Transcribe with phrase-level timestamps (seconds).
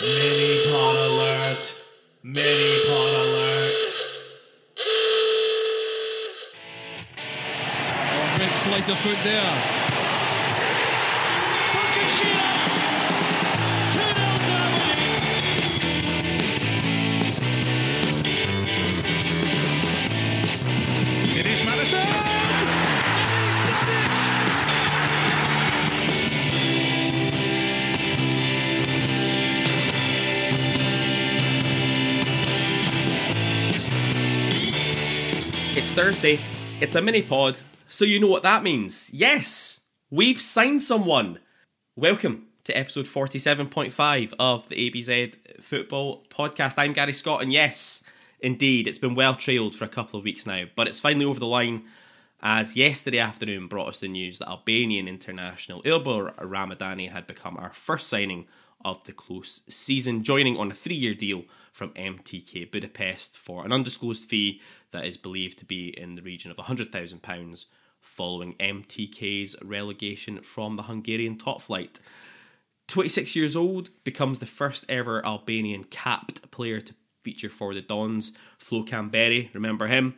[0.00, 1.82] Mini pod alert.
[2.22, 3.86] Mini pod alert.
[8.40, 9.54] Oh, sleight of foot there.
[11.72, 12.97] Fukushima!
[35.78, 36.40] It's Thursday.
[36.80, 39.14] It's a mini pod, so you know what that means.
[39.14, 41.38] Yes, we've signed someone.
[41.94, 46.74] Welcome to episode 47.5 of the ABZ Football Podcast.
[46.78, 48.02] I'm Gary Scott, and yes,
[48.40, 51.38] indeed, it's been well trailed for a couple of weeks now, but it's finally over
[51.38, 51.84] the line
[52.42, 57.70] as yesterday afternoon brought us the news that Albanian international Ylber Ramadani had become our
[57.70, 58.48] first signing
[58.84, 61.44] of the close season, joining on a three year deal
[61.78, 66.50] from MTK Budapest for an undisclosed fee that is believed to be in the region
[66.50, 67.64] of £100,000
[68.00, 72.00] following MTK's relegation from the Hungarian top flight.
[72.88, 78.32] 26 years old, becomes the first ever Albanian capped player to feature for the Dons.
[78.58, 80.16] Flo Kamberi, remember him?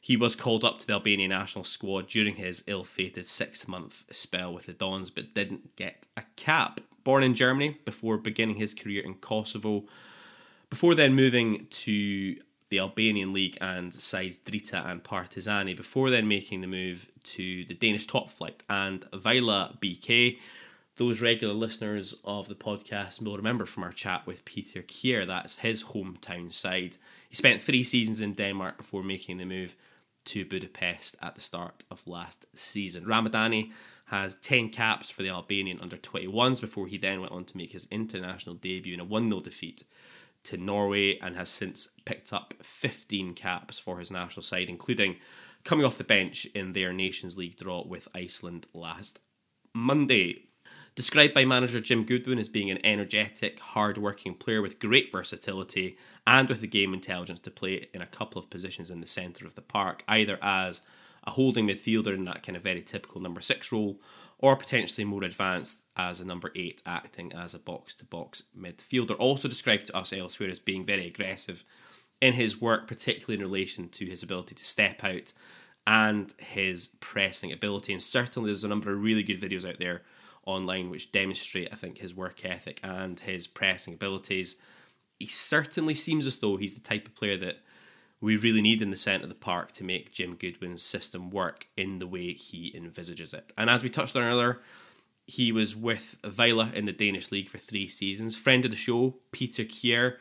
[0.00, 4.04] He was called up to the Albanian national squad during his ill fated six month
[4.10, 6.80] spell with the Dons, but didn't get a cap.
[7.04, 9.84] Born in Germany before beginning his career in Kosovo,
[10.74, 12.34] before then moving to
[12.68, 17.74] the Albanian league and sides Drita and Partizani, before then making the move to the
[17.74, 20.36] Danish top flight and Vejle BK.
[20.96, 25.58] Those regular listeners of the podcast will remember from our chat with Peter Kier, that's
[25.58, 26.96] his hometown side.
[27.30, 29.76] He spent three seasons in Denmark before making the move
[30.24, 33.04] to Budapest at the start of last season.
[33.04, 33.70] Ramadani
[34.06, 37.70] has 10 caps for the Albanian under 21s before he then went on to make
[37.70, 39.84] his international debut in a 1 0 defeat
[40.44, 45.16] to Norway and has since picked up 15 caps for his national side, including
[45.64, 49.20] coming off the bench in their Nations League draw with Iceland last
[49.74, 50.48] Monday.
[50.94, 55.96] Described by manager Jim Goodwin as being an energetic, hard working player with great versatility
[56.24, 59.44] and with the game intelligence to play in a couple of positions in the centre
[59.44, 60.82] of the park, either as
[61.24, 63.98] a holding midfielder in that kind of very typical number six role,
[64.44, 69.18] or potentially more advanced as a number eight, acting as a box to box midfielder.
[69.18, 71.64] Also described to us elsewhere as being very aggressive
[72.20, 75.32] in his work, particularly in relation to his ability to step out
[75.86, 77.94] and his pressing ability.
[77.94, 80.02] And certainly, there's a number of really good videos out there
[80.44, 84.56] online which demonstrate, I think, his work ethic and his pressing abilities.
[85.18, 87.60] He certainly seems as though he's the type of player that
[88.20, 91.68] we really need in the centre of the park to make Jim Goodwin's system work
[91.76, 93.52] in the way he envisages it.
[93.58, 94.60] And as we touched on earlier,
[95.26, 98.36] he was with Vejle in the Danish league for three seasons.
[98.36, 100.16] Friend of the show, Peter Kier,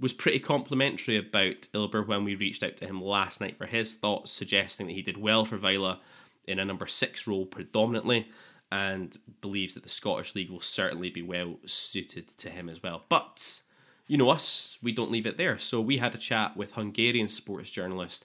[0.00, 3.94] was pretty complimentary about Ylber when we reached out to him last night for his
[3.94, 5.98] thoughts, suggesting that he did well for Vejle
[6.46, 8.28] in a number six role predominantly,
[8.72, 13.04] and believes that the Scottish League will certainly be well suited to him as well.
[13.08, 13.62] But
[14.06, 15.58] you know us, we don't leave it there.
[15.58, 18.24] So we had a chat with Hungarian sports journalist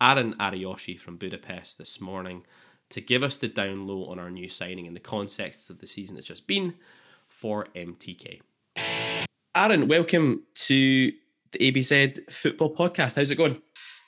[0.00, 2.44] Aaron Ariyoshi from Budapest this morning
[2.90, 5.86] to give us the down low on our new signing in the context of the
[5.86, 6.74] season that's just been
[7.26, 8.40] for MTK.
[9.54, 11.12] Aaron, welcome to
[11.52, 13.16] the ABZ Football Podcast.
[13.16, 13.60] How's it going?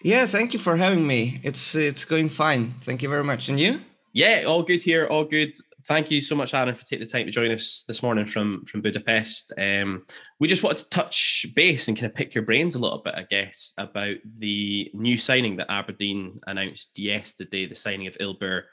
[0.02, 1.40] Yeah, thank you for having me.
[1.42, 2.72] It's it's going fine.
[2.82, 3.48] Thank you very much.
[3.48, 3.80] And you?
[4.12, 5.54] Yeah, all good here, all good.
[5.84, 8.64] Thank you so much, Aaron, for taking the time to join us this morning from
[8.64, 9.52] from Budapest.
[9.56, 10.04] Um,
[10.40, 13.14] we just wanted to touch base and kind of pick your brains a little bit,
[13.14, 18.64] I guess, about the new signing that Aberdeen announced yesterday, the signing of Ylber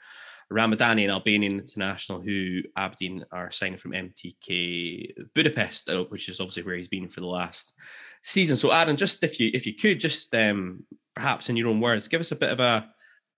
[0.52, 6.64] Ramadani, an Albanian international who Aberdeen are signing from MTK Budapest, uh, which is obviously
[6.64, 7.74] where he's been for the last
[8.22, 8.56] season.
[8.56, 10.84] So, Aaron, just if you if you could just um,
[11.14, 12.88] perhaps in your own words, give us a bit of a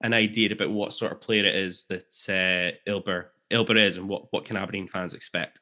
[0.01, 4.09] an idea about what sort of player it is that uh, Ylber Ylber is, and
[4.09, 5.61] what what can Aberdeen fans expect?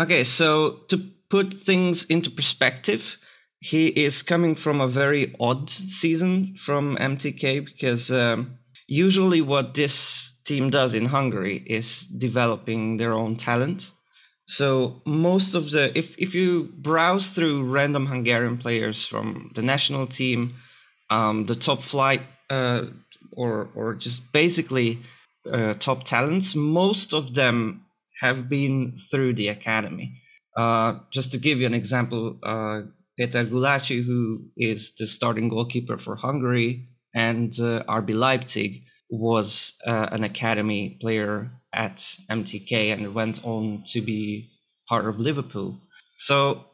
[0.00, 0.98] Okay, so to
[1.28, 3.18] put things into perspective,
[3.60, 10.38] he is coming from a very odd season from MTK because um, usually what this
[10.44, 13.92] team does in Hungary is developing their own talent.
[14.46, 20.06] So most of the if if you browse through random Hungarian players from the national
[20.06, 20.56] team,
[21.08, 22.86] um, the top flight, uh,
[23.40, 24.98] or or just basically
[25.50, 27.86] uh, top talents, most of them
[28.20, 30.20] have been through the academy.
[30.56, 32.82] Uh, just to give you an example, uh,
[33.18, 40.08] Peter Gulácsi, who is the starting goalkeeper for Hungary and uh, RB Leipzig, was uh,
[40.12, 41.96] an academy player at
[42.30, 44.50] MTK and went on to be
[44.88, 45.78] part of Liverpool.
[46.16, 46.64] So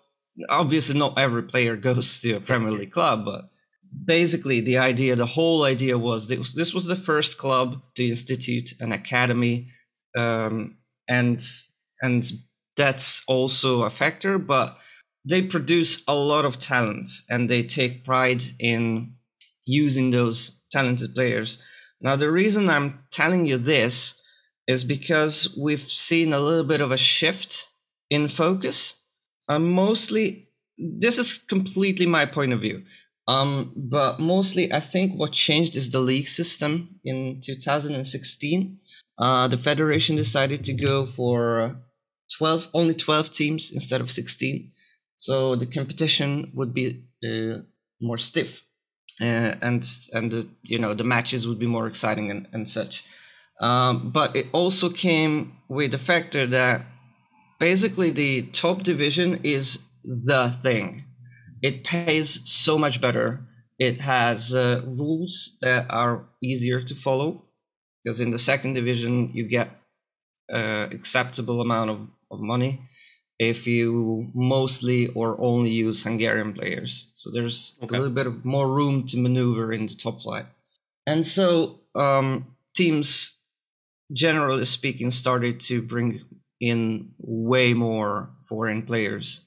[0.48, 3.44] obviously not every player goes to a Premier League club, but
[4.06, 8.72] basically the idea, the whole idea was this, this was the first club to institute
[8.80, 9.68] an academy,
[10.16, 11.44] um, and
[12.02, 12.32] and
[12.76, 14.78] that's also a factor, but
[15.28, 19.14] they produce a lot of talent and they take pride in
[19.64, 21.58] using those talented players.
[22.00, 24.20] Now, the reason I'm telling you this
[24.66, 27.68] is because we've seen a little bit of a shift
[28.10, 29.02] in focus.
[29.48, 30.48] Um, mostly,
[30.78, 32.82] this is completely my point of view.
[33.28, 38.78] Um, but mostly, I think what changed is the league system in 2016.
[39.18, 41.76] Uh, the federation decided to go for
[42.38, 44.72] 12, only 12 teams instead of 16.
[45.16, 47.62] So the competition would be uh,
[48.00, 48.62] more stiff,
[49.20, 53.02] uh, and and the, you know the matches would be more exciting and, and such.
[53.60, 56.82] Um, but it also came with the factor that
[57.58, 61.04] basically the top division is the thing.
[61.62, 63.46] It pays so much better.
[63.78, 67.42] It has uh, rules that are easier to follow
[68.02, 69.68] because in the second division you get
[70.52, 72.80] uh, acceptable amount of, of money
[73.38, 77.10] if you mostly or only use Hungarian players.
[77.14, 77.96] So there's Okay.
[77.96, 80.46] a little bit of more room to maneuver in the top flight.
[81.06, 83.38] And so um, teams,
[84.12, 86.22] generally speaking, started to bring
[86.60, 89.42] in way more foreign players.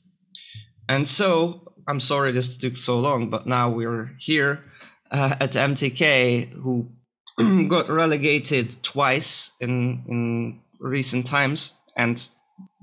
[0.87, 4.63] And so I'm sorry this took so long, but now we're here
[5.09, 6.91] uh, at MTK, who
[7.67, 12.29] got relegated twice in in recent times, and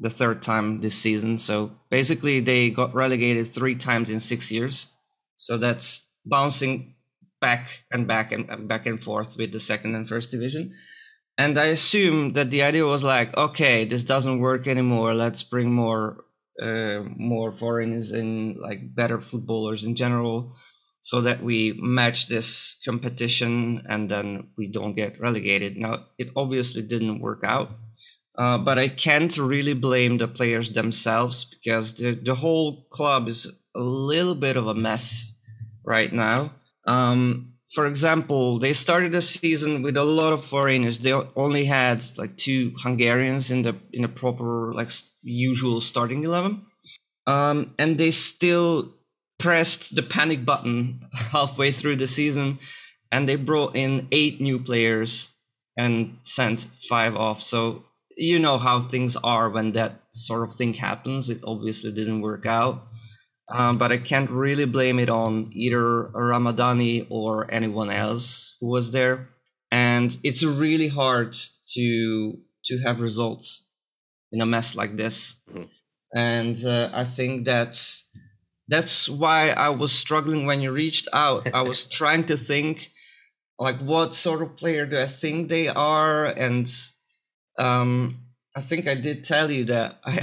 [0.00, 1.38] the third time this season.
[1.38, 4.88] So basically, they got relegated three times in six years.
[5.37, 6.97] So that's bouncing
[7.41, 10.75] back and back and and back and forth with the second and first division.
[11.38, 15.14] And I assume that the idea was like, okay, this doesn't work anymore.
[15.14, 16.25] Let's bring more
[16.62, 20.55] uh, more foreigners and like better footballers in general,
[21.00, 25.76] so that we match this competition and then we don't get relegated.
[25.76, 27.70] Now, it obviously didn't work out.
[28.38, 33.47] Uh, but I can't really blame the players themselves because the, the whole club is
[33.75, 35.32] a little bit of a mess
[35.85, 36.52] right now.
[36.87, 41.00] Um, for example, they started the season with a lot of foreigners.
[41.00, 44.90] They only had like two Hungarians in the in a proper like
[45.22, 46.66] usual starting eleven,
[47.26, 48.94] um, and they still
[49.38, 52.58] pressed the panic button halfway through the season,
[53.10, 55.30] and they brought in eight new players
[55.76, 57.42] and sent five off.
[57.42, 57.84] So
[58.16, 61.28] you know how things are when that sort of thing happens.
[61.28, 62.86] It obviously didn't work out.
[63.52, 68.90] Um, but I can't really blame it on either Ramadani or anyone else who was
[68.93, 69.28] there.
[69.70, 71.37] And it's really hard
[71.75, 72.34] to
[72.66, 73.69] to have results
[74.32, 75.43] in a mess like this.
[75.48, 75.69] Mhm.
[76.14, 78.08] And uh, I think that's
[78.69, 81.49] that's why I was struggling when you reached out.
[81.54, 82.90] I was trying to think
[83.58, 86.69] like what sort of player do I think they are and
[87.58, 88.25] um
[88.56, 90.19] I think I did tell you that I,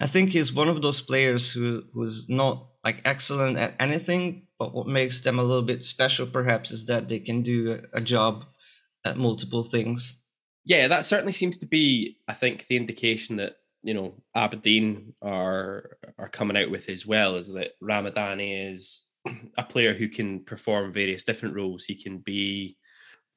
[0.00, 4.72] I think he's one of those players who who's not like excellent at anything, but
[4.72, 8.44] what makes them a little bit special perhaps is that they can do a, job
[9.04, 10.22] at multiple things.
[10.66, 15.98] Yeah, that certainly seems to be, I think, the indication that you know Aberdeen are
[16.16, 19.04] are coming out with as well is that Ramadan is
[19.58, 21.84] a player who can perform various different roles.
[21.84, 22.76] He can be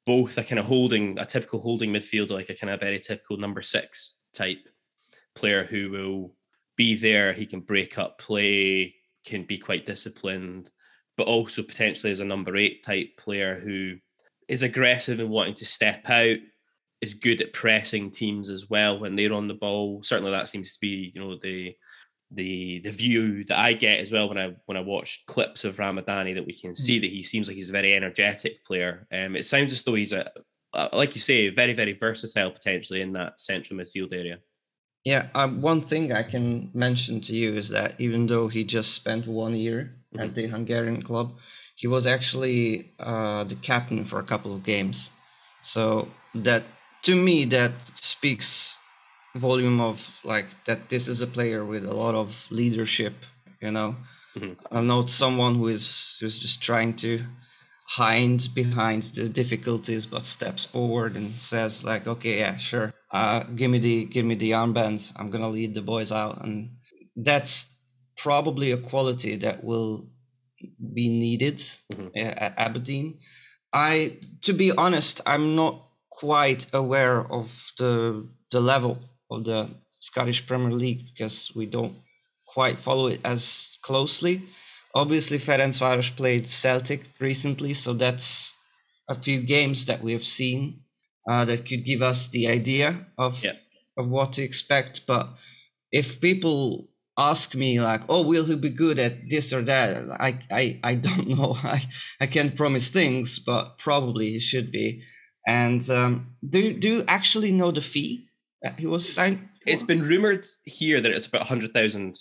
[0.06, 3.36] both a kind of holding, a typical holding midfielder, like a kind of very typical
[3.36, 4.68] number six type
[5.34, 6.34] player who will
[6.76, 7.32] be there.
[7.32, 8.94] He can break up play,
[9.24, 10.70] can be quite disciplined,
[11.16, 13.96] but also potentially as a number eight type player who
[14.48, 16.38] is aggressive and wanting to step out,
[17.00, 20.02] is good at pressing teams as well when they're on the ball.
[20.02, 21.76] Certainly, that seems to be you know the
[22.30, 25.76] the the view that I get as well when I when I watch clips of
[25.76, 29.06] Ramadani that we can see that he seems like he's a very energetic player.
[29.12, 30.30] Um, it sounds as though he's a
[30.74, 34.38] uh, like you say, very very versatile potentially in that central midfield area.
[35.04, 38.92] Yeah, uh, one thing I can mention to you is that even though he just
[38.94, 41.36] spent one year at the Hungarian club,
[41.76, 45.10] he was actually uh, the captain for a couple of games.
[45.62, 46.64] So that
[47.02, 48.76] to me that speaks
[49.36, 53.14] volume of like that this is a player with a lot of leadership.
[53.62, 53.96] You know,
[54.36, 54.56] Mhm.
[54.70, 57.24] I'm not someone who is who's just trying to
[57.88, 63.70] hide behind the difficulties but steps forward and says like okay yeah sure uh give
[63.70, 66.70] me the give me the armband i'm gonna lead the boys out and
[67.16, 67.74] that's
[68.16, 70.10] probably a quality that will
[70.94, 71.58] be needed
[71.92, 72.10] Mhm.
[72.16, 73.18] uh, at aberdeen
[73.72, 75.74] i to be honest i'm not
[76.10, 78.98] quite aware of the the level
[79.30, 81.94] of the scottish premier league because we don't
[82.46, 84.42] quite follow it as closely.
[85.02, 88.54] Obviously, Ferencváros played Celtic recently, so that's
[89.08, 90.60] a few games that we have seen
[91.30, 93.56] uh, that could give us the idea of Yeah.
[94.00, 95.06] of what to expect.
[95.06, 95.26] But
[96.00, 96.88] if people
[97.30, 99.88] ask me like, "Oh, will he be good at this or that?"
[100.28, 101.50] I I, I don't know.
[101.76, 101.78] I
[102.20, 105.02] I can't promise things, but probably he should be.
[105.46, 106.12] And um,
[106.54, 108.28] do do you actually know the fee
[108.62, 109.38] that he was signed?
[109.38, 109.70] for?
[109.72, 112.14] It's been rumored here that it's about hundred thousand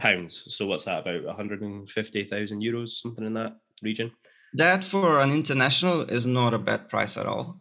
[0.00, 0.42] pounds.
[0.48, 1.24] So what's that about?
[1.24, 3.52] One hundred and fifty thousand euros, something in that
[3.82, 4.10] region.
[4.54, 7.60] that for an international is not a bad price at all.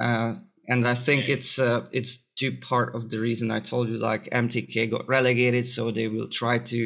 [0.00, 0.34] Uh,
[0.68, 1.32] and I think Okay.
[1.34, 5.66] it's uh, it's due part of the reason I told you like MTK got relegated,
[5.66, 6.80] so they will try to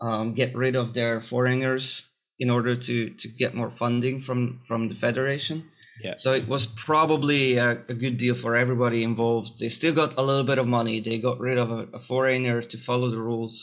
[0.00, 4.88] um, get rid of their foreigners in order to to get more funding from from
[4.88, 5.62] the federation.
[6.04, 6.16] Yeah.
[6.16, 9.58] So it was probably a, a good deal for everybody involved.
[9.58, 11.00] They still got a little bit of money.
[11.00, 13.56] They got rid of a, a foreigner to follow the rules,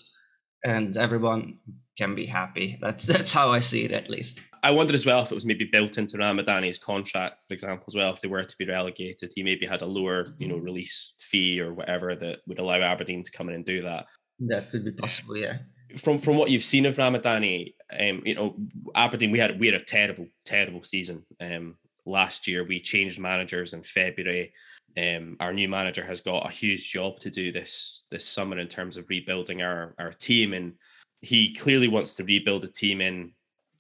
[0.64, 1.58] and everyone
[1.98, 2.78] can be happy.
[2.82, 4.42] That's that's how I see it, at least.
[4.64, 7.96] I wondered as well if it was maybe built into Ramadani's contract, for example, as
[7.96, 8.14] well.
[8.14, 11.60] If they were to be relegated, he maybe had a lower, you know, release fee
[11.60, 14.06] or whatever that would allow Aberdeen to come in and do that.
[14.40, 15.58] That could be possible, yeah.
[15.98, 18.56] From from what you've seen of Ramadani, um, you know,
[18.96, 21.26] Aberdeen, we had we had a terrible, terrible season.
[21.42, 24.54] Um, last year we changed managers in February.
[24.96, 28.68] Um, our new manager has got a huge job to do this this summer in
[28.68, 30.74] terms of rebuilding our our team, and
[31.22, 33.34] he clearly wants to rebuild a team in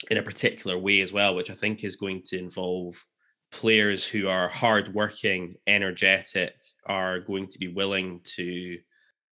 [0.10, 3.03] in a particular way as well, which I think is going to involve
[3.51, 6.55] players who are hardworking, energetic,
[6.86, 8.79] are going to be willing to,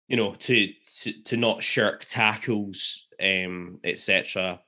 [0.07, 0.67] you know, to
[1.01, 4.59] to, to not shirk tackles, um, etc.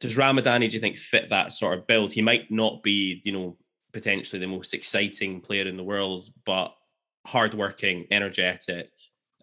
[0.00, 2.12] Does Ramadani, do you think, fit that sort of build?
[2.12, 3.56] He might not be, you know,
[3.96, 6.68] potentially the most exciting player in the world, but
[7.24, 8.90] hardworking, energetic,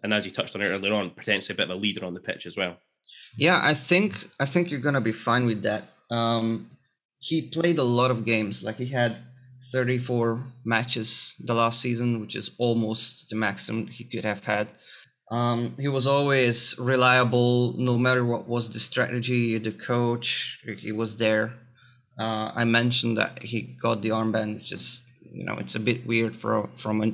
[0.04, 2.20] and as you touched on earlier on, potentially a bit of a leader on the
[2.20, 2.76] pitch as well.
[3.36, 5.82] Yeah, I think I think you're gonna be fine with that.
[6.08, 6.70] Um,
[7.18, 8.62] he played a lot of games.
[8.62, 9.18] Like he had
[9.72, 14.68] 34 matches the last season, which is almost the maximum he could have had.
[15.32, 20.60] Um, he was always reliable, no matter what was the strategy, the coach.
[20.78, 21.54] He was there.
[22.18, 25.02] Uh, I mentioned that he got the armband, which is
[25.32, 27.12] you know it's a bit weird for from a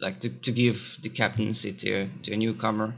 [0.00, 2.94] like to, to give the captaincy to to a newcomer.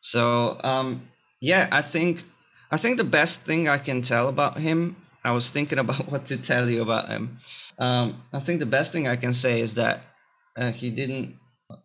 [0.00, 1.08] So um,
[1.40, 2.24] yeah, I think
[2.70, 4.96] I think the best thing I can tell about him.
[5.22, 7.38] I was thinking about what to tell you about him.
[7.78, 10.02] Um, I think the best thing I can say is that
[10.56, 11.36] uh, he didn't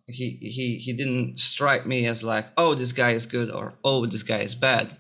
[0.08, 4.06] he he he didn't strike me as like oh this guy is good or oh
[4.06, 4.98] this guy is bad,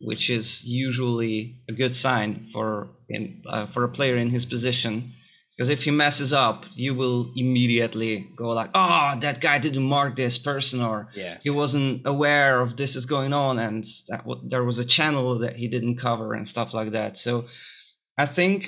[0.00, 5.12] which is usually a good sign for in uh, for a player in his position.
[5.56, 10.14] Because if he messes up, you will immediately go like, "Oh, that guy didn't mark
[10.14, 11.38] this person," or Yeah.
[11.42, 15.36] he wasn't aware of this is going on and that w- there was a channel
[15.38, 17.46] that he didn't cover and stuff like that so
[18.16, 18.58] i think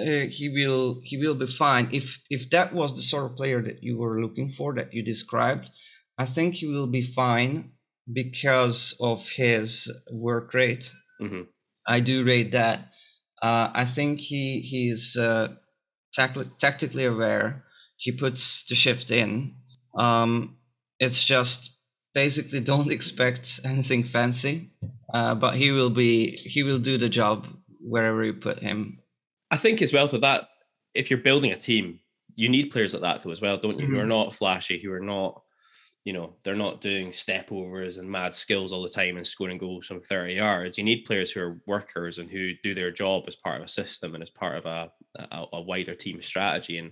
[0.00, 3.60] uh, he will he will be fine if if that was the sort of player
[3.62, 5.70] that you were looking for that you described
[6.18, 7.72] i think he will be fine
[8.10, 11.42] because of his work rate hmm
[11.86, 12.92] I do rate that.
[13.40, 15.48] Uh, I think he he's uh,
[16.12, 17.64] tac- tactically aware.
[17.96, 19.54] He puts the shift in.
[19.98, 20.58] Um,
[20.98, 21.76] it's just
[22.14, 24.70] basically don't expect anything fancy,
[25.12, 27.46] uh, but he will be he will do the job
[27.80, 29.00] wherever you put him.
[29.50, 30.48] I think as well though that
[30.94, 31.98] if you're building a team,
[32.36, 33.86] you need players like that though as well, don't you?
[33.86, 35.42] Who are not flashy, who are not,
[36.04, 39.58] you know, they're not doing step overs and mad skills all the time and scoring
[39.58, 40.76] goals from 30 yards.
[40.76, 43.70] You need players who are workers and who do their job as part of a
[43.70, 44.90] system and as part of a,
[45.30, 46.78] a, a wider team strategy.
[46.78, 46.90] And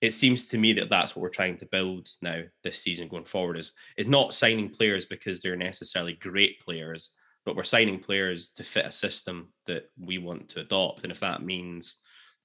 [0.00, 3.24] it seems to me that that's what we're trying to build now this season going
[3.24, 7.10] forward is is not signing players because they're necessarily great players,
[7.44, 11.02] but we're signing players to fit a system that we want to adopt.
[11.02, 11.96] And if that means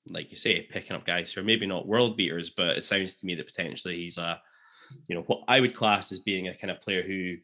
[0.10, 3.18] like you say, picking up guys who are maybe not world beaters, but it sounds
[3.18, 4.42] to me that potentially he's a,
[5.08, 7.36] you know, what I would class as being a kind of player who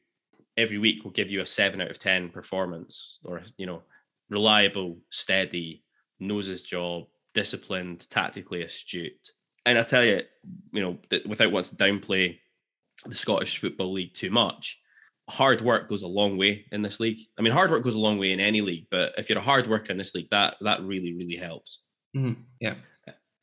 [0.57, 3.83] every week will give you a seven out of 10 performance or, you know,
[4.29, 5.85] reliable, steady,
[6.19, 9.31] knows his job, disciplined, tactically astute.
[9.65, 10.21] And I tell you,
[10.71, 12.39] you know, without wanting to downplay
[13.05, 14.79] the Scottish Football League too much,
[15.29, 17.19] hard work goes a long way in this league.
[17.37, 19.41] I mean, hard work goes a long way in any league, but if you're a
[19.41, 21.83] hard worker in this league, that that really, really helps
[22.15, 22.75] Mhm, Yeah.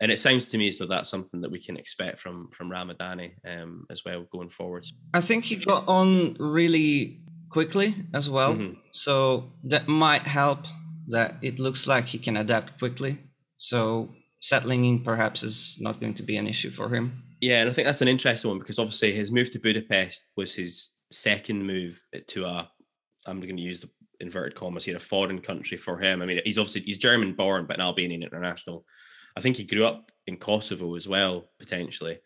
[0.01, 2.71] And it sounds to me as though that's something that we can expect from from
[2.71, 4.87] Ramadani um, as well going forward.
[5.15, 7.19] I think he got on really
[7.51, 8.55] quickly as well.
[8.55, 8.77] Mhm.
[8.93, 10.67] So that might help
[11.09, 13.19] that it looks like he can adapt quickly.
[13.57, 14.09] So
[14.41, 17.23] settling in perhaps is not going to be an issue for him.
[17.41, 20.55] Yeah, and I think that's an interesting one because obviously his move to Budapest was
[20.55, 22.71] his second move to a
[23.27, 23.91] I'm going to use the
[24.21, 26.23] inverted commas here, a foreign country for him.
[26.23, 28.85] I mean, he's obviously he's German born, but an Albanian international.
[29.37, 32.19] I think he grew up in Kosovo as well, potentially.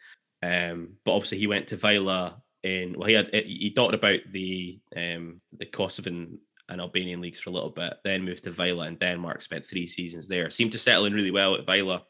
[0.43, 4.81] Um, but obviously he went to Vejle in well, he had he talked about the
[4.97, 6.39] um, the Kosovan
[6.71, 9.87] and Albanian leagues for a little bit, then moved to Vejle in Denmark, spent three
[9.87, 10.49] seasons there.
[10.49, 12.01] Seemed to settle in really well at Vejle,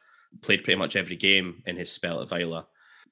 [0.43, 2.65] played pretty much every game in his spell at Vejle.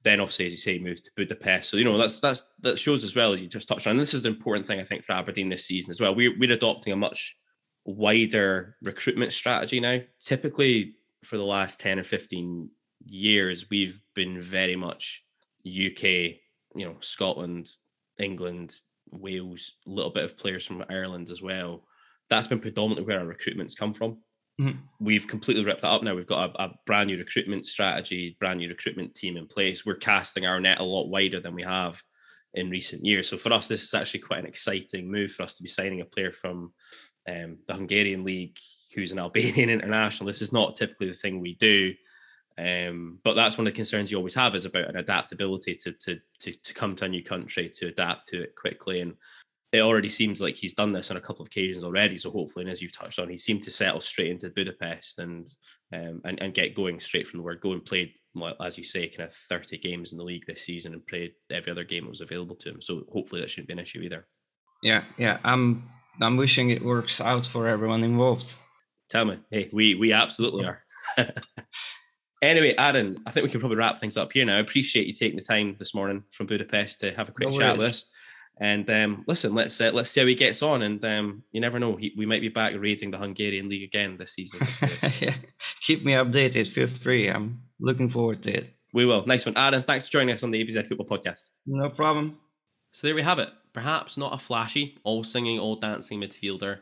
[0.04, 1.70] Then obviously, as you say, moved to Budapest.
[1.70, 3.92] So you know that's that's that shows as well as you just touched on.
[3.92, 6.14] And this is the important thing I think for Aberdeen this season as well.
[6.14, 7.36] We're we're adopting a much
[7.84, 9.98] wider recruitment strategy now.
[10.20, 12.70] Typically, for the last ten or fifteen
[13.04, 15.24] years, we've been very much
[15.66, 16.02] UK,
[16.74, 17.68] you know, Scotland,
[18.18, 18.74] England,
[19.10, 21.84] Wales, a little bit of players from Ireland as well.
[22.30, 24.18] That's been predominantly where our recruitment's come from.
[24.60, 24.78] Mhm.
[25.00, 26.14] We've completely ripped that up now.
[26.14, 29.84] We've got a, a brand new recruitment strategy, brand new recruitment team in place.
[29.84, 32.02] We're casting our net a lot wider than we have
[32.54, 33.28] in recent years.
[33.28, 36.00] So for us, this is actually quite an exciting move for us to be signing
[36.00, 36.72] a player from
[37.28, 38.56] um, the Hungarian league
[38.94, 40.26] who's an Albanian international.
[40.26, 41.94] This is not typically the thing we do.
[42.58, 45.92] Um, but that's one of the concerns you always have is about an adaptability to,
[45.92, 49.00] to to to come to a new country to adapt to it quickly.
[49.00, 49.14] And
[49.72, 52.18] it already seems like he's done this on a couple of occasions already.
[52.18, 55.48] So hopefully, and as you've touched on, he seemed to settle straight into Budapest and
[55.94, 58.84] um, and, and get going straight from the word go and played, well, as you
[58.84, 62.04] say, kind of 30 games in the league this season and played every other game
[62.04, 62.82] that was available to him.
[62.82, 64.26] So hopefully that shouldn't be an issue either.
[64.82, 65.38] Yeah, yeah.
[65.42, 65.88] I'm
[66.20, 68.56] I'm wishing it works out for everyone involved.
[69.12, 70.82] Tell me, hey, we we absolutely are.
[72.40, 74.56] anyway, Aaron, I think we can probably wrap things up here now.
[74.56, 77.58] I appreciate you taking the time this morning from Budapest to have a quick No
[77.58, 78.10] chat with us.
[78.58, 80.80] And um, listen, let's uh, let's see how he gets on.
[80.80, 84.16] And um, you never know, he, we might be back raiding the Hungarian league again
[84.16, 84.60] this season.
[85.20, 85.34] Yeah.
[85.82, 86.68] Keep me updated.
[86.68, 87.28] Feel free.
[87.28, 88.74] I'm looking forward to it.
[88.94, 89.26] we will.
[89.26, 89.82] Nice one, Aaron.
[89.82, 91.50] Thanks for joining us on the ABZ Football Podcast.
[91.66, 92.38] No problem.
[92.92, 93.50] So there we have it.
[93.74, 96.78] Perhaps not a flashy, all singing, all dancing midfielder,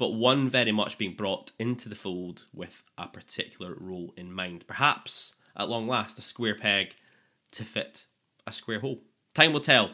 [0.00, 4.66] but one very much being brought into the fold with a particular role in mind.
[4.66, 6.94] Perhaps, at long last, a square peg
[7.50, 8.06] to fit
[8.46, 9.00] a square hole.
[9.34, 9.90] Time will tell.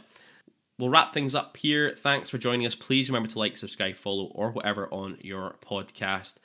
[0.79, 1.91] We'll wrap things up here.
[1.91, 2.77] Thanks for joining us.
[2.77, 6.37] Please remember to like, subscribe, follow, or whatever on your podcast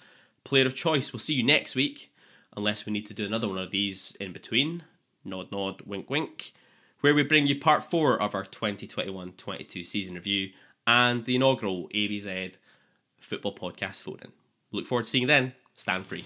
[0.43, 1.13] player of choice.
[1.13, 2.11] We'll see you next week,
[2.57, 4.85] unless we need to do another one of these in between.
[5.23, 6.53] Nod, nod, wink, wink
[7.01, 10.49] where we bring you part four of our 2021 22 season review
[10.87, 12.55] and the inaugural ABZ
[13.21, 14.31] football podcast phone in.
[14.71, 15.53] Look forward to seeing you then.
[15.75, 16.25] Stand free.